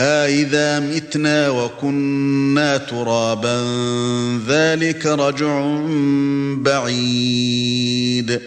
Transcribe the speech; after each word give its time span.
أَإِذَا 0.00 0.80
مِتْنَا 0.80 1.48
وَكُنَّا 1.48 2.76
تُرَابًا 2.76 3.56
ذَلِكَ 4.48 5.06
رَجْعٌ 5.06 5.80
بَعِيدٌ. 6.56 8.40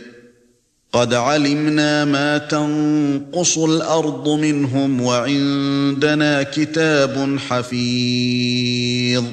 قَدْ 0.93 1.13
عَلِمْنَا 1.13 2.05
مَا 2.05 2.37
تَنقُصُ 2.37 3.57
الْأَرْضُ 3.57 4.29
مِنْهُمْ 4.29 5.01
وَعِندَنَا 5.01 6.43
كِتَابٌ 6.43 7.37
حَفِيظٌ. 7.49 9.23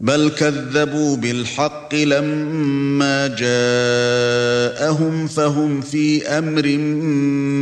بَلْ 0.00 0.28
كَذَّبُوا 0.28 1.16
بِالْحَقِّ 1.16 1.94
لَمَّا 1.94 3.26
جَاءَهُمْ 3.26 5.26
فَهُمْ 5.26 5.80
فِي 5.80 6.26
أَمْرٍ 6.26 6.66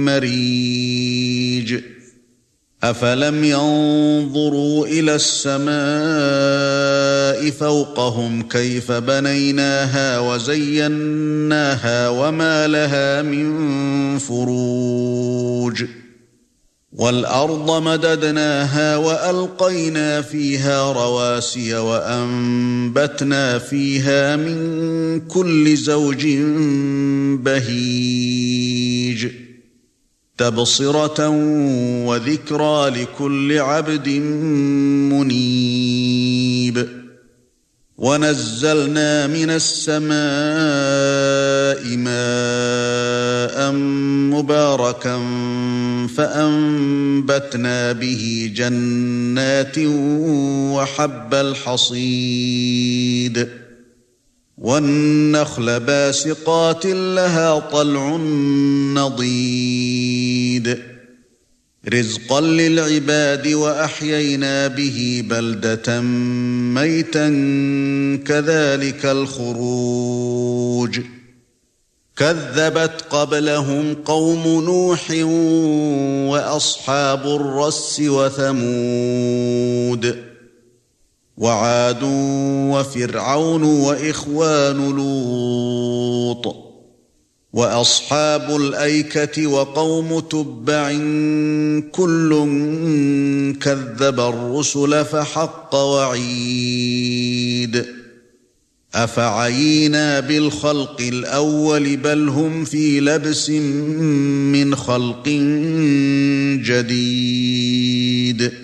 مَّرِيجٍ. 0.04 1.93
أَفَلَمْ 2.84 3.44
يَنظُرُوا 3.44 4.86
إِلَى 4.86 5.14
السَّمَاءِ 5.14 5.74
فَوْقَهُمْ 7.50 8.42
كَيْفَ 8.42 8.92
بَنَيْنَاهَا 8.92 10.18
وَزَيَّنَّاهَا 10.18 12.08
وَمَا 12.08 12.68
لَهَا 12.68 13.22
مِن 13.22 14.18
فُرُوجٍ 14.18 15.84
وَالْأَرْضَ 16.92 17.82
مَدَدْنَاهَا 17.82 18.96
وَأَلْقَيْنَا 18.96 20.20
فِيهَا 20.22 20.92
رَوَاسِيَ 20.92 21.74
وَأَنبَتْنَا 21.74 23.58
فِيهَا 23.58 24.36
مِن 24.36 25.20
كُلِّ 25.20 25.76
زَوْجٍ 25.76 26.26
بَهِيجٍ 27.44 29.28
تَبْصِرَةً 30.38 31.28
وَذِكْرَى 32.06 32.90
لِكُلِّ 32.90 33.58
عَبْدٍ 33.58 34.08
مُنِيبٍ. 35.12 36.88
وَنَزَّلْنَا 37.96 39.26
مِنَ 39.26 39.50
السَّمَاءِ 39.50 40.12
مَاءً 41.96 43.72
مُبَارَكًا 44.34 45.16
فَأَنبَتْنَا 46.16 47.92
بِهِ 47.92 48.52
جَنَّاتٍ 48.56 49.78
وَحَبَّ 50.74 51.34
الْحَصِيدِ. 51.34 53.48
وَالنَّخْلَ 54.58 55.80
بَاسِقَاتٍ 55.80 56.86
لَهَا 56.86 57.58
طَلْعٌ 57.58 58.16
نَضِيدٌ. 58.94 60.13
رِزْقًا 61.88 62.40
لِلْعِبَادِ 62.40 63.48
وَأَحْيَيْنَا 63.48 64.68
بِهِ 64.68 65.24
بَلْدَةً 65.30 66.00
مَيْتًا 66.80 67.28
كَذَلِكَ 68.26 69.06
الْخُرُوجُ 69.06 71.00
كَذَّبَتْ 72.16 73.02
قَبْلَهُمْ 73.10 73.94
قَوْمُ 73.94 74.64
نُوحٍ 74.64 75.10
وَأَصْحَابُ 76.32 77.26
الرَّسِّ 77.26 78.00
وَثَمُودُ 78.00 79.44
وَعَادٌ 81.36 82.02
وَفِرْعَوْنُ 82.72 83.62
وَإِخْوَانُ 83.62 84.90
لُوطٍ 84.96 86.63
وَأَصْحَابُ 87.54 88.56
الْأَيْكَةِ 88.56 89.46
وَقَوْمُ 89.46 90.20
تُبَّعٍ 90.20 90.92
كُلٌّ 91.92 92.30
كَذَّبَ 93.60 94.20
الرُّسُلَ 94.20 95.04
فَحَقَّ 95.04 95.74
وَعِيدِ. 95.74 96.24
أَفَعَيِينَا 98.94 100.20
بِالْخَلْقِ 100.20 101.00
الْأَوَّلِ 101.00 101.96
بَلْ 101.96 102.28
هُمْ 102.28 102.64
فِي 102.64 103.00
لَبْسٍ 103.00 103.50
مِّنْ 103.50 104.74
خَلْقٍ 104.76 105.28
جَدِيدٍ. 106.66 108.63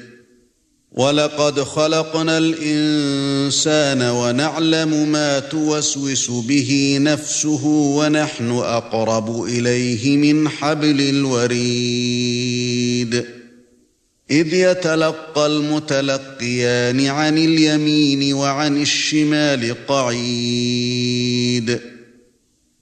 وَلَقَدْ 1.00 1.60
خَلَقْنَا 1.60 2.38
الْإِنسَانَ 2.38 4.02
وَنَعْلَمُ 4.02 5.12
مَا 5.12 5.38
تُوَسْوِسُ 5.38 6.30
بِهِ 6.30 6.98
نَفْسُهُ 7.00 7.66
وَنَحْنُ 7.66 8.50
أَقْرَبُ 8.50 9.44
إِلَيْهِ 9.44 10.16
مِنْ 10.16 10.48
حَبْلِ 10.48 11.00
الْوَرِيدِ. 11.00 13.24
إِذْ 14.30 14.54
يَتَلَقَّى 14.54 15.46
الْمُتَلَقِّيَانِ 15.46 17.06
عَنِ 17.06 17.38
الْيَمِينِ 17.38 18.34
وَعَنِ 18.34 18.82
الشِّمَالِ 18.82 19.74
قَعِيدٌ. 19.88 21.80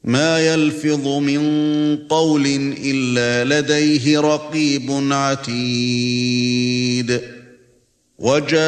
مَا 0.04 0.54
يَلْفِظُ 0.54 1.08
مِنْ 1.08 1.96
قَوْلٍ 1.96 2.74
إِلَّا 2.84 3.60
لَدَيْهِ 3.60 4.20
رَقِيبٌ 4.20 5.12
عَتِيدٌ. 5.12 7.37
وَجَاءَتْ 8.18 8.58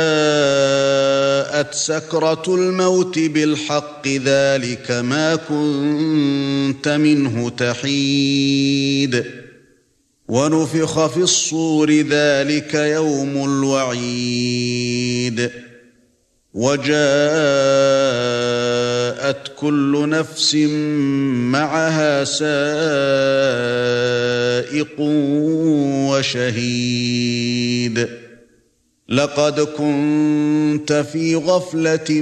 سَكْرَةُ 1.74 2.42
الْمَوْتِ 2.48 3.18
بِالْحَقِّ 3.18 4.08
ذَلِكَ 4.08 4.90
مَا 4.90 5.36
كُنتَ 5.36 6.88
مِنْهُ 6.88 7.50
تَحِيدُ. 7.50 9.24
وَنُفِخَ 10.28 11.06
فِي 11.06 11.16
الصُّورِ 11.16 11.90
ذَلِكَ 11.90 12.74
يَوْمُ 12.74 13.44
الْوَعِيدِ. 13.44 15.50
وَجَاءَتْ 16.54 16.92
كُلُّ 19.56 20.08
نَفْسٍ 20.08 20.54
مَعَهَا 21.50 22.24
سَائِقٌ 22.24 22.50
وَشَهِيدٌ. 26.10 28.19
لقد 29.10 29.60
كنت 29.60 31.04
في 31.12 31.36
غفلة 31.36 32.20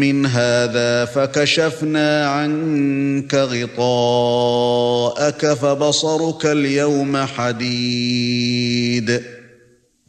من 0.00 0.26
هذا 0.26 1.04
فكشفنا 1.04 2.26
عنك 2.26 3.34
غطاءك 3.34 5.52
فبصرك 5.52 6.46
اليوم 6.46 7.16
حديد. 7.16 9.22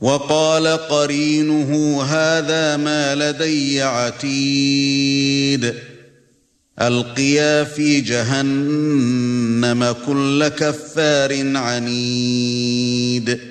وقال 0.02 0.68
قرينه 0.68 2.04
هذا 2.04 2.78
ما 2.78 3.16
لدي 3.16 3.82
عتيد. 3.82 5.74
ألقيا 6.82 7.64
في 7.64 8.02
جهنم 8.02 9.96
كل 10.08 10.48
كفار 10.48 11.58
عنيد. 11.58 13.51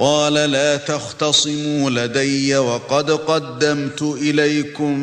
قال 0.00 0.34
لا 0.34 0.76
تختصموا 0.76 1.90
لدي 1.90 2.56
وقد 2.56 3.10
قدمت 3.10 4.02
إليكم 4.02 4.96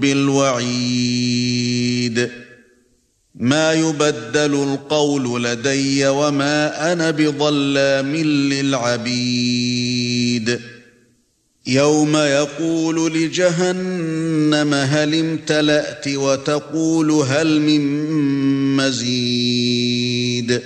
بالوعيد. 0.00 2.30
ما 3.34 3.72
يبدل 3.72 4.36
القول 4.36 5.44
لدي 5.44 6.06
وما 6.06 6.92
أنا 6.92 7.10
بظلام 7.10 8.16
للعبيد. 8.16 10.60
يَوْمَ 11.66 12.16
يَقُولُ 12.16 13.12
لِجَهَنَّمَ 13.12 14.74
هَلِ 14.74 15.14
امْتَلَأْتِ 15.14 16.08
وَتَقُولُ 16.08 17.10
هَلْ 17.10 17.60
مِن 17.60 17.80
مَّزِيدٍ. 18.76 20.62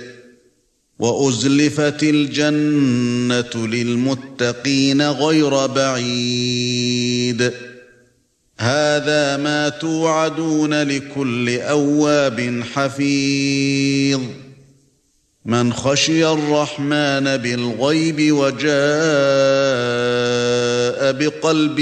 وَأُزْلِفَتِ 0.99 2.03
الْجَنَّةُ 2.03 3.67
لِلْمُتَّقِينَ 3.67 5.01
غَيْرَ 5.01 5.67
بَعِيدٍ. 5.67 7.53
هَذَا 8.59 9.37
مَا 9.37 9.69
تُوعَدُونَ 9.69 10.83
لِكُلِّ 10.83 11.59
أَوَّابٍ 11.59 12.63
حَفِيظٍ. 12.73 14.21
مَنْ 15.45 15.73
خَشِيَ 15.73 16.27
الرَّحْمَنَ 16.27 17.37
بِالْغَيْبِ 17.37 18.33
وَجَاءَ 18.33 18.71
بِقَلْبٍ 21.11 21.79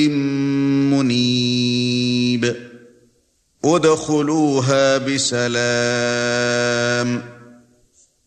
مُنِيبٍ. 0.93 2.55
ادخلوها 3.65 4.97
بسلام. 4.97 7.36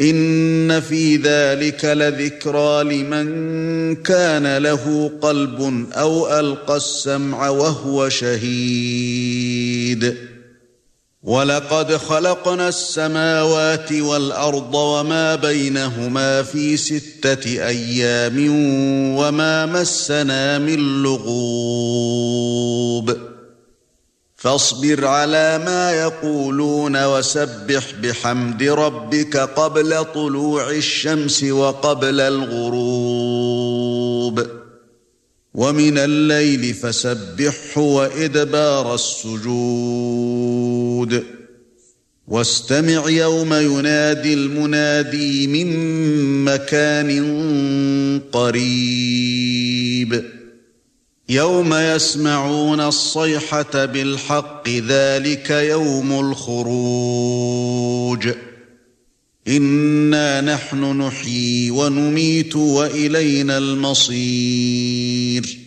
إِنَّ 0.00 0.80
فِي 0.80 1.16
ذَلِكَ 1.16 1.84
لَذِكْرَى 1.84 2.84
لِمَنْ 2.84 3.94
كَانَ 3.94 4.62
لَهُ 4.62 5.10
قَلْبٌ 5.22 5.86
أَوْ 5.92 6.40
أَلْقَى 6.40 6.76
السَّمْعَ 6.76 7.48
وَهُوَ 7.48 8.08
شَهِيدٌ. 8.08 9.54
وَلَقَدْ 11.22 11.96
خَلَقْنَا 11.96 12.68
السَّمَاوَاتِ 12.68 13.92
وَالْأَرْضَ 13.92 14.74
وَمَا 14.74 15.34
بَيْنَهُمَا 15.34 16.42
فِي 16.42 16.76
سِتَّةِ 16.76 17.68
أَيَّامٍ 17.68 18.48
وَمَا 19.16 19.66
مَسَّنَا 19.66 20.58
مِن 20.58 21.02
لُّغُوبٍ. 21.02 23.23
فَاصْبِرْ 24.44 25.04
عَلَى 25.04 25.62
مَا 25.66 25.92
يَقُولُونَ 25.92 27.04
وَسَبِّحْ 27.04 27.92
بِحَمْدِ 28.02 28.62
رَبِّكَ 28.62 29.36
قَبْلَ 29.36 30.04
طُلُوعِ 30.04 30.70
الشَّمْسِ 30.70 31.44
وَقَبْلَ 31.44 32.20
الْغُرُوبِ. 32.20 34.46
وَمِنَ 35.54 35.98
اللَّيْلِ 35.98 36.74
فَسَبِّحْهُ 36.74 37.80
وَإِدْبَارَ 37.80 38.94
السُّجُودِ. 38.94 41.24
وَاسْتَمِعْ 42.28 43.08
يَوْمَ 43.08 43.54
يُنَادِي 43.54 44.34
الْمُنَادِي 44.34 45.46
مِن 45.46 46.44
مَّكَانٍ 46.44 47.10
قَرِيبٍ. 48.32 50.43
يَوْمَ 51.28 51.74
يَسْمَعُونَ 51.74 52.80
الصَّيْحَةَ 52.80 53.84
بِالْحَقِّ 53.84 54.68
ذَلِكَ 54.68 55.50
يَوْمُ 55.50 56.30
الْخُرُوجِ. 56.30 58.28
إِنَّا 59.48 60.40
نَحْنُ 60.40 60.78
نُحْيِي 60.78 61.70
وَنُمِيتُ 61.70 62.56
وَإِلَيْنَا 62.56 63.58
الْمَصِيرُ. 63.58 65.58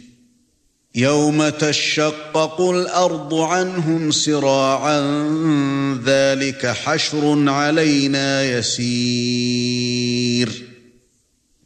يَوْمَ 0.95 1.49
تَشَقَّقُ 1.49 2.61
الْأَرْضُ 2.61 3.33
عَنْهُمْ 3.33 4.11
سِرَاعًا 4.11 5.01
ذَلِكَ 6.05 6.67
حَشْرٌ 6.67 7.49
عَلَيْنَا 7.49 8.57
يَسِيرٌ. 8.57 10.06